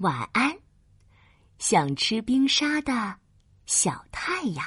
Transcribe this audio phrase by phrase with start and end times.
[0.00, 0.56] 晚安，
[1.58, 3.18] 想吃冰沙的
[3.66, 4.64] 小太阳。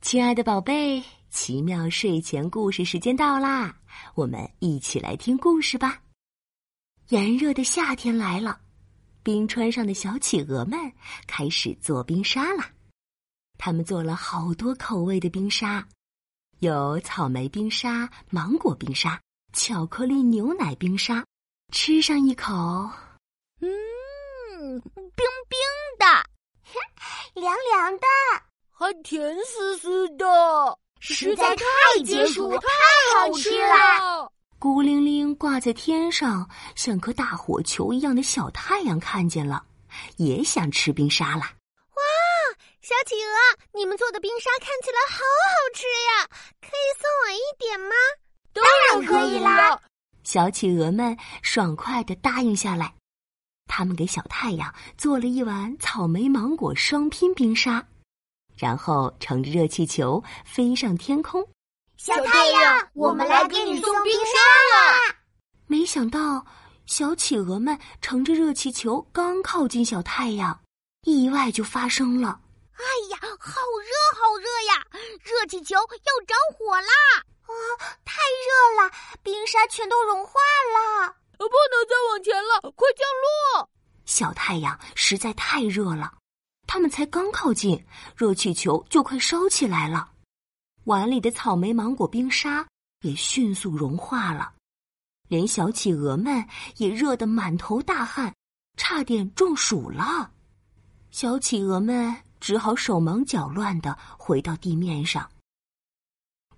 [0.00, 3.76] 亲爱的宝贝，奇妙睡前故事时间到啦！
[4.16, 6.02] 我们一起来听故事吧。
[7.10, 8.60] 炎热的夏天来了，
[9.22, 10.92] 冰川上的小企鹅们
[11.28, 12.64] 开始做冰沙了。
[13.56, 15.86] 他们做了好多口味的冰沙，
[16.58, 19.22] 有草莓冰沙、芒果冰沙、
[19.52, 21.24] 巧克力牛奶冰沙。
[21.70, 22.52] 吃上一口，
[23.60, 23.70] 嗯，
[24.62, 25.58] 冰冰
[25.98, 26.06] 的，
[27.40, 28.06] 凉凉的，
[28.70, 30.24] 还甜丝丝的，
[31.00, 31.64] 实在太
[32.04, 32.68] 解暑，太
[33.16, 34.30] 好吃了。
[34.58, 39.64] 孤零零挂在天上，像颗大火球一样的小太阳看见了，
[40.16, 41.42] 也想吃冰沙了。
[41.42, 42.02] 哇，
[42.80, 43.36] 小企鹅，
[43.74, 46.28] 你们做的冰沙看起来好好吃呀，
[46.60, 47.94] 可以送我一点吗？
[48.52, 49.80] 当然可以啦。
[50.22, 52.94] 小企鹅们爽快的答应下来，
[53.74, 57.82] 他们给小太阳做了一碗草莓芒果双拼冰沙，
[58.54, 61.42] 然后乘着热气球飞上天空。
[61.96, 64.36] 小太阳，我们来给你送冰沙
[64.68, 65.16] 了。
[65.66, 66.44] 没想到，
[66.84, 70.60] 小企鹅们乘着热气球刚靠近小太阳，
[71.04, 72.38] 意外就发生了。
[72.74, 74.84] 哎呀，好热，好热呀！
[75.24, 75.80] 热气球要
[76.26, 76.92] 着火啦！
[77.40, 77.54] 啊，
[78.04, 78.90] 太热了，
[79.22, 80.32] 冰沙全都融化
[80.74, 81.08] 了，
[81.38, 81.71] 不能再往前了，快降落！
[84.12, 86.12] 小太阳实在太热了，
[86.66, 87.82] 他们才刚靠近，
[88.14, 90.10] 热气球就快烧起来了。
[90.84, 92.68] 碗里的草莓芒果冰沙
[93.00, 94.52] 也迅速融化了，
[95.28, 96.46] 连小企鹅们
[96.76, 98.34] 也热得满头大汗，
[98.76, 100.30] 差点中暑了。
[101.10, 105.26] 小企鹅们只好手忙脚乱的回到地面上。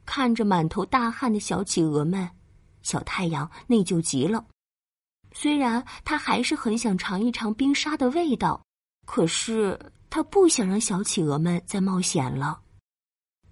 [0.05, 2.28] 看着满头大汗的小企鹅们，
[2.82, 4.44] 小太阳内疚极了。
[5.34, 8.64] 虽然他还是很想尝一尝冰沙的味道，
[9.04, 12.60] 可是他不想让小企鹅们再冒险了。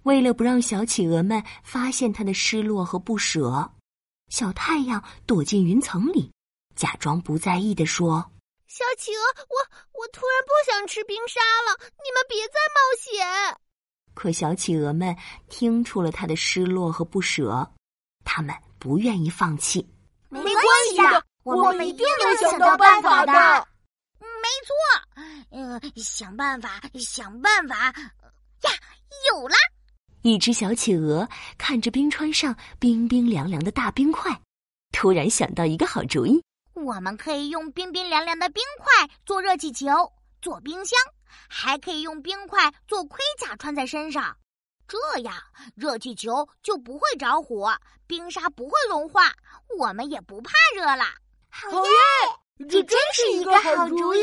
[0.03, 3.71] 为了不让小企鹅们发现他的失落和不舍，
[4.29, 6.31] 小太阳躲进云层里，
[6.75, 8.31] 假装不在意的说
[8.67, 13.57] ：“小企鹅，我我突然不想吃冰沙了，你们别再冒险。”
[14.15, 15.15] 可小企鹅们
[15.49, 17.71] 听出了他的失落和不舍，
[18.23, 19.87] 他们不愿意放弃。
[20.29, 23.67] 没关系的，我们一定能想到办法的。
[24.19, 24.73] 没错，
[25.51, 28.71] 呃，想办法，想办法呀！
[29.31, 29.55] 有了！
[30.21, 31.27] 一只小企鹅
[31.57, 34.31] 看着冰川上冰冰凉凉的大冰块，
[34.91, 36.41] 突然想到一个好主意：
[36.73, 39.87] 我们可以用冰冰凉凉的冰块做热气球，
[40.41, 40.97] 做冰箱。
[41.49, 44.37] 还可以用冰块做盔甲穿在身上，
[44.87, 45.35] 这样
[45.75, 49.33] 热气球就不会着火，冰沙不会融化，
[49.79, 51.05] 我们也不怕热了。
[51.55, 52.65] 好耶！
[52.67, 54.19] 这真是一个好主意。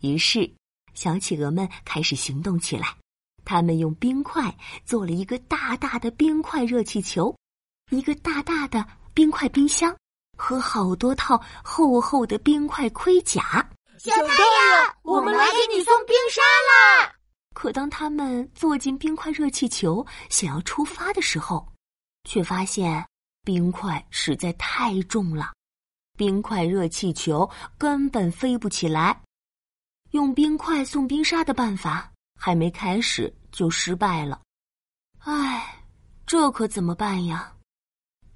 [0.00, 0.52] 于是，
[0.92, 2.94] 小企鹅们开始行动起来。
[3.42, 4.54] 他们用冰块
[4.84, 7.34] 做了一个大大的冰块热气球，
[7.90, 9.96] 一个大大的冰块冰箱，
[10.36, 13.66] 和好多套厚厚的冰块盔甲。
[13.98, 16.42] 小太阳，我们来给你送冰沙
[17.00, 17.14] 啦！
[17.54, 21.66] 可当他们坐进冰块热气球，想要出发的时候，
[22.28, 23.04] 却发现
[23.42, 25.52] 冰块实在太重了，
[26.22, 29.20] 冰块热气球根本飞不起来。
[30.12, 34.40] 用冰块送冰沙的办法还没开始就失败了，
[35.18, 35.82] 唉，
[36.24, 37.52] 这可怎么办呀？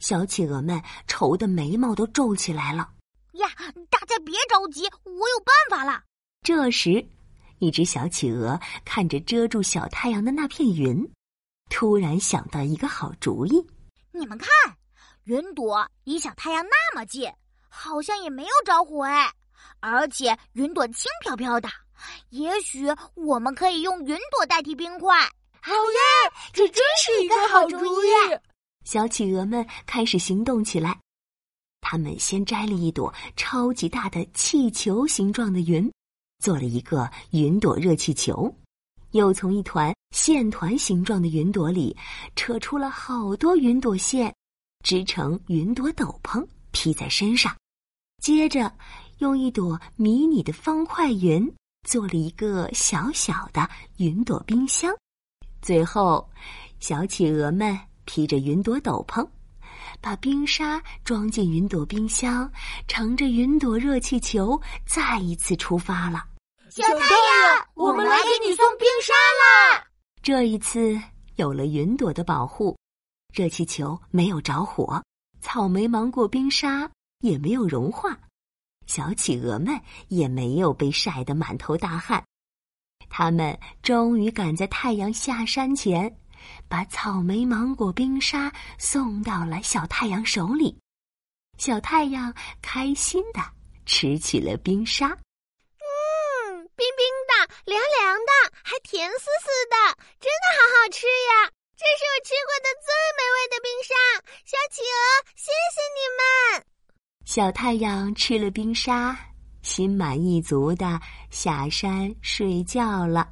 [0.01, 2.91] 小企鹅们愁的眉毛都皱起来了。
[3.35, 3.47] 呀，
[3.89, 6.03] 大家别着急，我有办法了。
[6.43, 7.07] 这时，
[7.61, 11.09] 一只小企鹅看着遮住小太阳的那片云，
[11.71, 13.65] 突然想到一个好主意。
[14.11, 14.49] 你们看，
[15.23, 17.33] 云朵离小太阳那么近，
[17.77, 19.31] 好像也没有着火哎。
[19.81, 21.69] 而且云朵轻飘飘的，
[22.31, 25.15] 也许我们可以用云朵代替冰块。
[25.61, 26.33] 好耶！
[26.53, 28.09] 这真是一个好主意。
[28.85, 30.99] 小企鹅们开始行动起来。
[31.81, 35.93] 他们先摘了一朵超级大的气球形状的云，
[36.43, 38.53] 做了一个云朵热气球，
[39.11, 41.97] 又从一团线团形状的云朵里
[42.35, 44.35] 扯出了好多云朵线，
[44.83, 47.55] 织成云朵斗篷披在身上。
[48.23, 48.73] 接着，
[49.19, 51.53] 用一朵迷你的方块云
[51.87, 53.69] 做了一个小小的
[53.99, 54.93] 云朵冰箱。
[55.63, 56.29] 最后，
[56.81, 59.27] 小企鹅们披着云朵斗篷。
[60.01, 62.51] 把冰沙装进云朵冰箱，
[62.87, 66.25] 乘着云朵热气球，再一次出发了。
[66.71, 69.85] 小太阳，我们来给你送冰沙啦！
[70.23, 71.01] 这一次
[71.37, 72.77] 有了云朵的保护，
[73.33, 75.03] 热气球没有着火，
[75.41, 76.91] 草莓芒果冰沙
[77.21, 78.19] 也没有融化。
[78.87, 82.25] 小企鹅们也没有被晒得满头大汗。
[83.09, 86.19] 他们终于赶在太阳下山前，
[86.69, 90.77] 把草莓芒果冰沙送到了小太阳手里。
[91.59, 93.41] 小太阳开心的
[93.87, 99.77] 吃起了冰沙，嗯，冰冰的，凉凉的，还甜丝丝的，
[100.21, 101.51] 真的好好吃呀！
[101.77, 103.95] 这是我吃过的最美味的冰沙，
[104.45, 104.97] 小企鹅，
[105.35, 106.67] 谢谢你们。
[107.37, 109.15] 小太阳吃了冰沙，
[109.61, 110.99] 心满意足的
[111.29, 113.31] 下山睡觉了。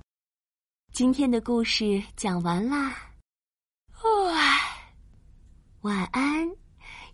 [0.92, 2.94] 今天的故事讲完啦，
[5.80, 6.46] 晚安。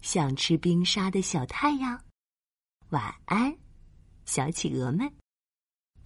[0.02, 1.96] 想吃冰沙的小太阳，
[2.88, 3.56] 晚安，
[4.24, 5.08] 小企鹅们，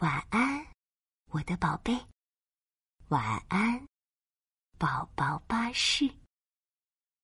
[0.00, 0.66] 晚安，
[1.30, 1.98] 我的宝贝，
[3.08, 3.87] 晚安，
[4.76, 6.06] 宝宝巴士。